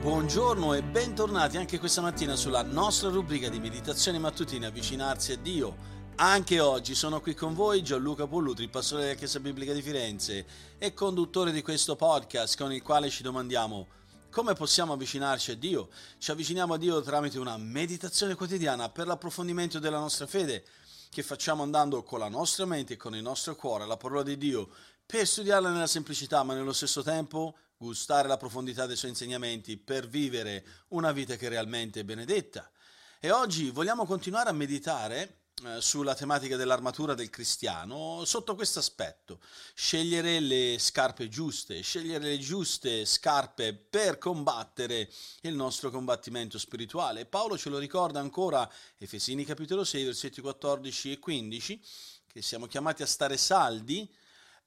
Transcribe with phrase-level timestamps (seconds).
[0.00, 5.76] buongiorno e bentornati anche questa mattina sulla nostra rubrica di meditazione mattutina Avvicinarsi a Dio.
[6.16, 10.46] Anche oggi sono qui con voi Gianluca Pollutri, pastore della Chiesa Biblica di Firenze
[10.78, 13.88] e conduttore di questo podcast con il quale ci domandiamo
[14.30, 15.90] come possiamo avvicinarci a Dio.
[16.16, 20.64] Ci avviciniamo a Dio tramite una meditazione quotidiana per l'approfondimento della nostra fede
[21.10, 24.38] che facciamo andando con la nostra mente e con il nostro cuore alla parola di
[24.38, 24.70] Dio
[25.10, 30.06] per studiarla nella semplicità ma nello stesso tempo gustare la profondità dei suoi insegnamenti per
[30.06, 32.70] vivere una vita che realmente è benedetta.
[33.18, 39.40] E oggi vogliamo continuare a meditare eh, sulla tematica dell'armatura del cristiano sotto questo aspetto.
[39.74, 47.26] Scegliere le scarpe giuste, scegliere le giuste scarpe per combattere il nostro combattimento spirituale.
[47.26, 51.84] Paolo ce lo ricorda ancora, Efesini capitolo 6, versetti 14 e 15,
[52.32, 54.08] che siamo chiamati a stare saldi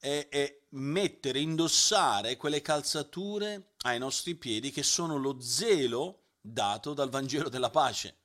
[0.04, 7.10] è, è mettere, indossare quelle calzature ai nostri piedi che sono lo zelo dato dal
[7.10, 8.18] Vangelo della pace.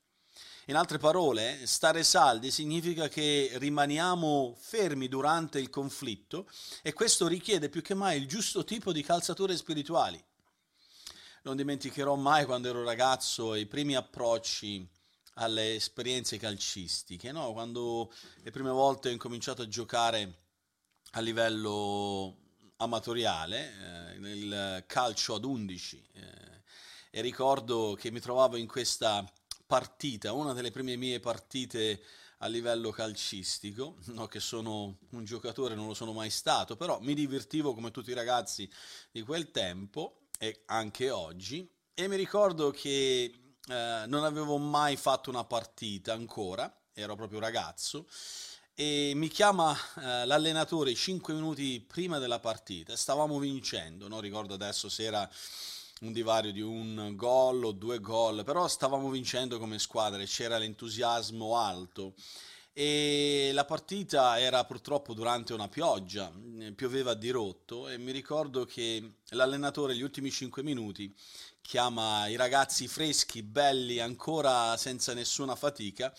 [0.67, 6.51] In altre parole, stare saldi significa che rimaniamo fermi durante il conflitto
[6.83, 10.23] e questo richiede più che mai il giusto tipo di calzature spirituali.
[11.45, 14.87] Non dimenticherò mai quando ero ragazzo i primi approcci
[15.35, 17.53] alle esperienze calcistiche, no?
[17.53, 18.13] quando
[18.43, 20.48] le prime volte ho incominciato a giocare
[21.13, 22.37] a livello
[22.77, 26.23] amatoriale, eh, nel calcio ad 11 eh,
[27.11, 29.25] e ricordo che mi trovavo in questa
[29.67, 32.03] partita, una delle prime mie partite
[32.39, 37.15] a livello calcistico, no che sono un giocatore, non lo sono mai stato, però mi
[37.15, 38.71] divertivo come tutti i ragazzi
[39.11, 41.69] di quel tempo e anche oggi.
[41.95, 43.25] E mi ricordo che
[43.67, 48.07] eh, non avevo mai fatto una partita ancora, ero proprio ragazzo
[48.81, 54.89] e mi chiama eh, l'allenatore 5 minuti prima della partita, stavamo vincendo, non ricordo adesso
[54.89, 55.29] se era
[56.03, 60.59] un divario di un gol o due gol, però stavamo vincendo come squadra e c'era
[60.59, 62.15] l'entusiasmo alto.
[62.73, 66.33] E la partita era purtroppo durante una pioggia,
[66.77, 71.13] pioveva di rotto e mi ricordo che l'allenatore gli ultimi 5 minuti
[71.61, 76.15] chiama i ragazzi freschi, belli, ancora senza nessuna fatica,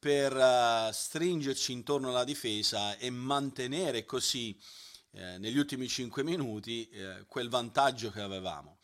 [0.00, 4.58] per uh, stringerci intorno alla difesa e mantenere così
[5.12, 8.78] eh, negli ultimi 5 minuti eh, quel vantaggio che avevamo.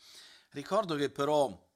[0.51, 1.66] Ricordo che però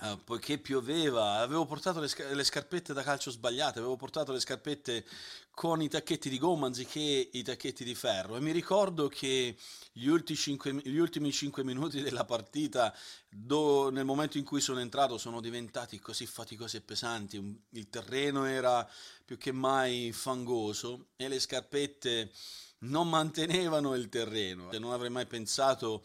[0.00, 4.40] Uh, poiché pioveva, avevo portato le, sca- le, scarpette da calcio sbagliate, avevo portato le
[4.40, 5.04] scarpette
[5.50, 8.36] con i tacchetti di gomma anziché i tacchetti di ferro.
[8.36, 9.54] E mi ricordo che
[9.92, 12.96] gli, ultimi 5, gli ultimi 5 minuti della partita,
[13.28, 18.46] do, nel momento in cui sono entrato, sono diventati così faticosi e pesanti, il terreno
[18.46, 18.88] era
[19.26, 22.32] più che mai fangoso e le scarpette
[22.78, 26.02] non mantenevano il terreno, non avrei mai pensato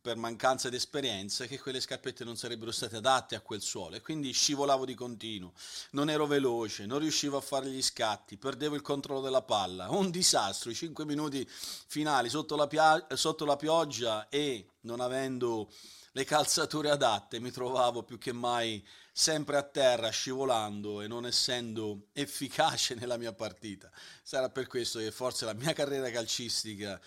[0.00, 3.96] per mancanza di esperienza che quelle scarpette non sarebbero state adatte a quel suolo.
[3.96, 5.52] E quindi scivolavo di continuo,
[5.90, 10.10] non ero veloce, non riuscivo a fare gli scatti, perdevo il controllo della palla, un
[10.10, 15.70] disastro, i 5 minuti finali sotto la, pia- sotto la pioggia e non avendo
[16.12, 22.06] le calzature adatte mi trovavo più che mai sempre a terra scivolando e non essendo
[22.12, 23.90] efficace nella mia partita.
[24.22, 27.00] Sarà per questo che forse la mia carriera calcistica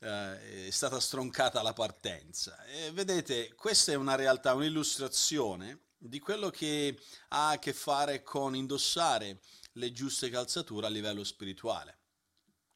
[0.00, 2.64] eh, è stata stroncata la partenza.
[2.64, 6.98] E vedete, questa è una realtà, un'illustrazione di quello che
[7.28, 9.40] ha a che fare con indossare
[9.72, 11.98] le giuste calzature a livello spirituale.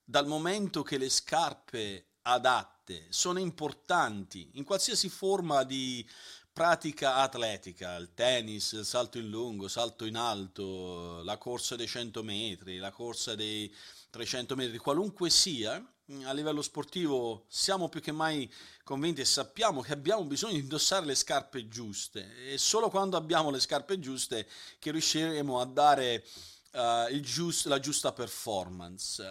[0.05, 6.06] Dal momento che le scarpe adatte sono importanti in qualsiasi forma di
[6.53, 12.22] pratica atletica, il tennis, il salto in lungo, salto in alto, la corsa dei 100
[12.22, 13.75] metri, la corsa dei
[14.10, 15.83] 300 metri, qualunque sia,
[16.25, 18.53] a livello sportivo siamo più che mai
[18.84, 23.51] convinti e sappiamo che abbiamo bisogno di indossare le scarpe giuste e solo quando abbiamo
[23.51, 26.27] le scarpe giuste che riusciremo a dare
[26.72, 29.25] uh, giust, la giusta performance.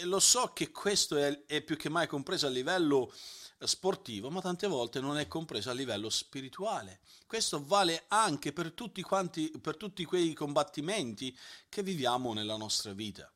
[0.00, 3.12] E lo so che questo è, è più che mai compreso a livello
[3.60, 7.00] sportivo, ma tante volte non è compreso a livello spirituale.
[7.26, 11.36] Questo vale anche per tutti, quanti, per tutti quei combattimenti
[11.68, 13.32] che viviamo nella nostra vita.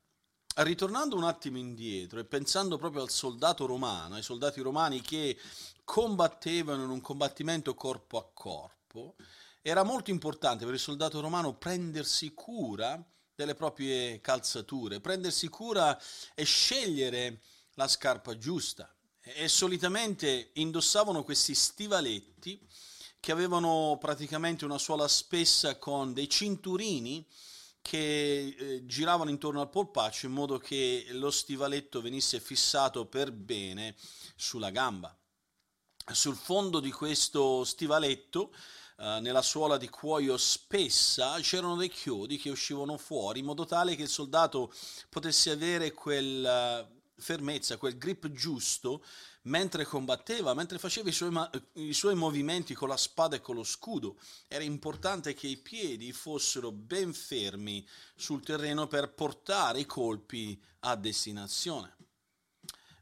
[0.55, 5.35] Ritornando un attimo indietro e pensando proprio al soldato romano, ai soldati romani che
[5.83, 9.15] combattevano in un combattimento corpo a corpo,
[9.63, 13.03] era molto importante per il soldato romano prendersi cura
[13.33, 15.99] delle proprie calzature, prendersi cura
[16.35, 17.41] e scegliere
[17.73, 18.93] la scarpa giusta.
[19.21, 22.61] E solitamente indossavano questi stivaletti
[23.19, 27.27] che avevano praticamente una suola spessa con dei cinturini
[27.83, 33.95] che eh, giravano intorno al polpaccio in modo che lo stivaletto venisse fissato per bene
[34.35, 35.15] sulla gamba.
[36.11, 38.51] Sul fondo di questo stivaletto
[38.97, 43.95] eh, nella suola di cuoio spessa c'erano dei chiodi che uscivano fuori in modo tale
[43.95, 44.73] che il soldato
[45.09, 46.89] potesse avere quella
[47.23, 49.03] fermezza, quel grip giusto
[49.43, 51.33] mentre combatteva, mentre faceva i suoi,
[51.73, 54.19] i suoi, movimenti con la spada e con lo scudo.
[54.47, 60.95] Era importante che i piedi fossero ben fermi sul terreno per portare i colpi a
[60.95, 61.95] destinazione.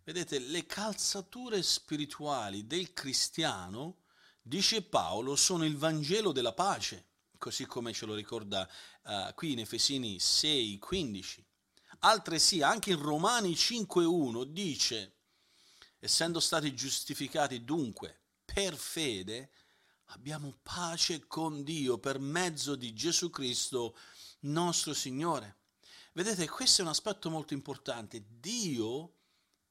[0.03, 4.03] Vedete, le calzature spirituali del cristiano,
[4.41, 7.06] dice Paolo, sono il Vangelo della pace,
[7.38, 8.68] così come ce lo ricorda
[9.03, 11.45] uh, qui in Efesini 6, 15.
[12.03, 15.18] Altresì, anche in Romani 5.1 dice,
[16.00, 19.51] essendo stati giustificati dunque per fede,
[20.06, 23.95] abbiamo pace con Dio per mezzo di Gesù Cristo,
[24.42, 25.57] nostro Signore.
[26.13, 28.24] Vedete, questo è un aspetto molto importante.
[28.27, 29.18] Dio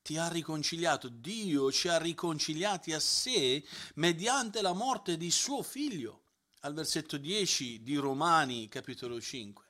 [0.01, 6.23] ti ha riconciliato, Dio ci ha riconciliati a sé mediante la morte di suo figlio,
[6.61, 9.65] al versetto 10 di Romani capitolo 5.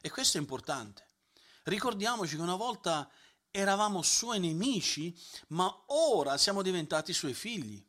[0.00, 1.09] E questo è importante.
[1.70, 3.08] Ricordiamoci che una volta
[3.48, 5.16] eravamo suoi nemici,
[5.50, 7.80] ma ora siamo diventati suoi figli.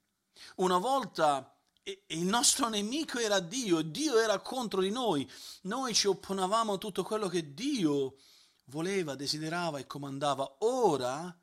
[0.57, 5.27] Una volta il nostro nemico era Dio, Dio era contro di noi,
[5.63, 8.17] noi ci opponevamo a tutto quello che Dio
[8.65, 10.57] voleva, desiderava e comandava.
[10.59, 11.35] Ora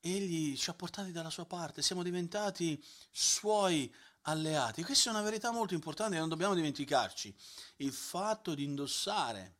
[0.00, 4.82] Egli ci ha portati dalla sua parte, siamo diventati suoi alleati.
[4.82, 7.36] Questa è una verità molto importante non dobbiamo dimenticarci.
[7.76, 9.56] Il fatto di indossare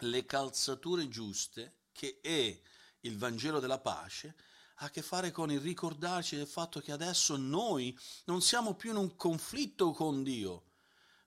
[0.00, 2.60] le calzature giuste, che è
[3.00, 4.34] il Vangelo della pace,
[4.76, 8.90] ha a che fare con il ricordarci del fatto che adesso noi non siamo più
[8.90, 10.72] in un conflitto con Dio,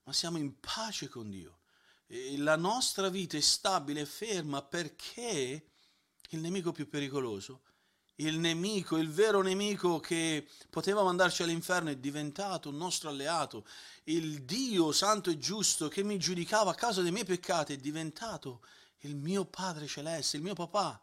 [0.04, 1.60] ma siamo in pace con Dio.
[2.06, 5.70] E la nostra vita è stabile e ferma perché
[6.30, 7.62] il nemico più pericoloso
[8.20, 13.64] il nemico, il vero nemico che poteva mandarci all'inferno è diventato un nostro alleato.
[14.04, 18.62] Il Dio santo e giusto che mi giudicava a causa dei miei peccati è diventato
[19.02, 21.00] il mio Padre celeste, il mio papà,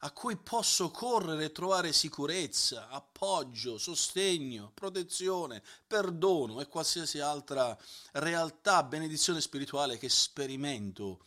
[0.00, 7.76] a cui posso correre e trovare sicurezza, appoggio, sostegno, protezione, perdono e qualsiasi altra
[8.12, 11.24] realtà, benedizione spirituale che sperimento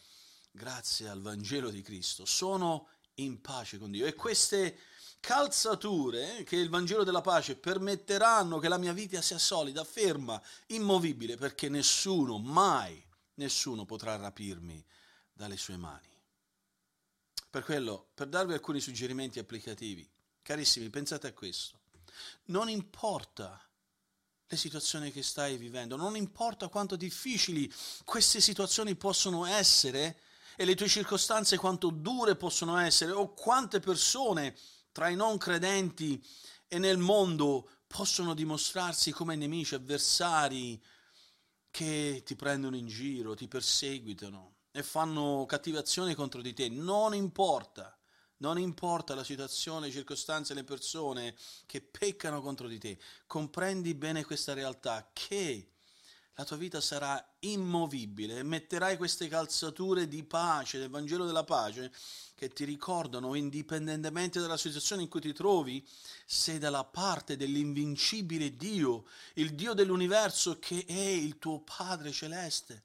[0.51, 2.25] grazie al Vangelo di Cristo.
[2.25, 4.77] Sono in pace con Dio e queste
[5.25, 11.35] calzature che il Vangelo della pace permetteranno che la mia vita sia solida, ferma, immovibile,
[11.35, 13.03] perché nessuno, mai
[13.35, 14.85] nessuno potrà rapirmi
[15.33, 16.07] dalle sue mani.
[17.49, 20.07] Per quello, per darvi alcuni suggerimenti applicativi,
[20.43, 21.79] carissimi, pensate a questo.
[22.45, 23.59] Non importa
[24.45, 27.73] le situazioni che stai vivendo, non importa quanto difficili
[28.03, 30.19] queste situazioni possono essere
[30.55, 34.55] e le tue circostanze quanto dure possono essere o quante persone
[34.95, 36.25] tra i non credenti
[36.69, 40.81] e nel mondo possono dimostrarsi come nemici, avversari
[41.69, 46.69] che ti prendono in giro, ti perseguitano e fanno cattivazione contro di te.
[46.69, 47.93] Non importa,
[48.37, 52.97] non importa la situazione, le circostanze, le persone che peccano contro di te.
[53.27, 55.74] Comprendi bene questa realtà che
[56.37, 61.93] la tua vita sarà immovibile metterai queste calzature di pace, del Vangelo della pace,
[62.35, 65.85] che ti ricordano, indipendentemente dalla situazione in cui ti trovi,
[66.25, 72.83] sei dalla parte dell'invincibile Dio, il Dio dell'universo che è il tuo Padre celeste.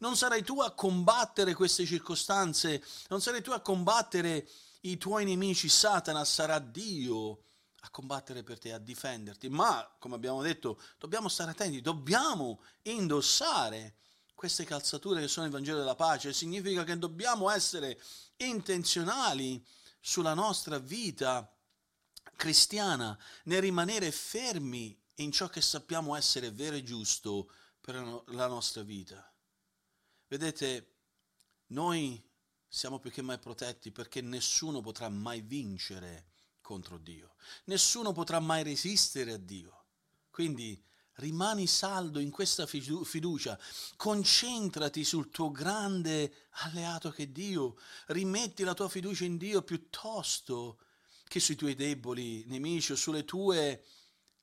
[0.00, 4.46] Non sarai tu a combattere queste circostanze, non sarai tu a combattere
[4.80, 7.44] i tuoi nemici, Satana sarà Dio
[7.80, 13.96] a combattere per te, a difenderti, ma come abbiamo detto dobbiamo stare attenti, dobbiamo indossare
[14.34, 18.00] queste calzature che sono il Vangelo della pace, significa che dobbiamo essere
[18.36, 19.64] intenzionali
[20.00, 21.50] sulla nostra vita
[22.36, 27.96] cristiana, nel rimanere fermi in ciò che sappiamo essere vero e giusto per
[28.28, 29.30] la nostra vita.
[30.26, 30.94] Vedete,
[31.68, 32.22] noi
[32.66, 36.28] siamo più che mai protetti perché nessuno potrà mai vincere
[36.70, 37.34] contro Dio.
[37.64, 39.86] Nessuno potrà mai resistere a Dio.
[40.30, 40.80] Quindi
[41.14, 43.58] rimani saldo in questa fiducia,
[43.96, 50.78] concentrati sul tuo grande alleato che è Dio, rimetti la tua fiducia in Dio piuttosto
[51.26, 53.84] che sui tuoi deboli nemici o sulle tue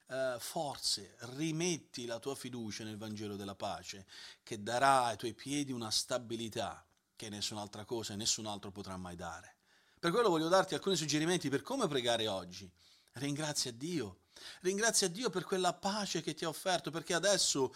[0.08, 4.06] uh, forze, rimetti la tua fiducia nel Vangelo della pace
[4.44, 9.16] che darà ai tuoi piedi una stabilità che nessun'altra cosa e nessun altro potrà mai
[9.16, 9.57] dare.
[10.00, 12.70] Per quello voglio darti alcuni suggerimenti per come pregare oggi.
[13.14, 14.20] Ringrazia Dio.
[14.62, 17.74] Ringrazia Dio per quella pace che ti ha offerto, perché adesso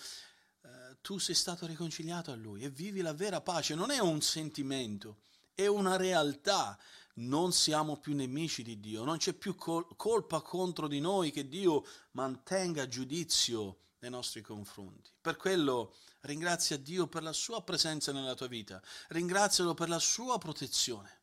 [0.62, 3.74] eh, tu sei stato riconciliato a Lui e vivi la vera pace.
[3.74, 5.22] Non è un sentimento,
[5.56, 6.78] è una realtà.
[7.14, 11.50] Non siamo più nemici di Dio, non c'è più col- colpa contro di noi che
[11.50, 15.10] Dio mantenga giudizio nei nostri confronti.
[15.20, 20.38] Per quello ringrazia Dio per la sua presenza nella tua vita, ringrazialo per la sua
[20.38, 21.21] protezione.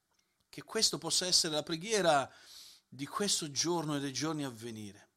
[0.59, 2.29] Che questo possa essere la preghiera
[2.89, 5.11] di questo giorno e dei giorni a venire.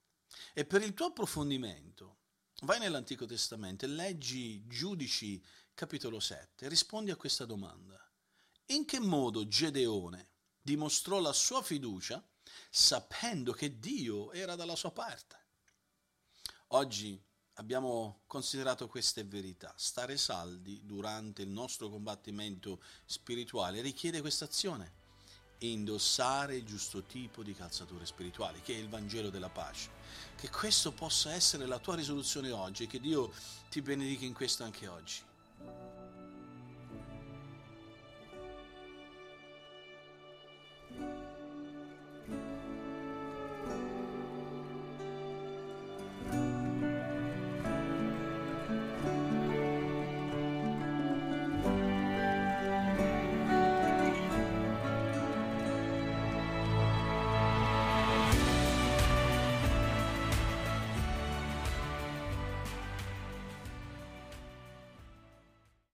[0.53, 2.19] E per il tuo approfondimento,
[2.61, 5.43] vai nell'Antico Testamento e leggi Giudici
[5.73, 7.99] capitolo 7 e rispondi a questa domanda.
[8.67, 10.29] In che modo Gedeone
[10.61, 12.23] dimostrò la sua fiducia
[12.69, 15.47] sapendo che Dio era dalla sua parte?
[16.67, 17.19] Oggi
[17.53, 19.73] abbiamo considerato queste verità.
[19.75, 24.99] Stare saldi durante il nostro combattimento spirituale richiede questa azione.
[25.63, 29.89] Indossare il giusto tipo di calzature spirituali, che è il Vangelo della pace.
[30.35, 33.31] Che questo possa essere la tua risoluzione oggi e che Dio
[33.69, 35.21] ti benedica in questo anche oggi.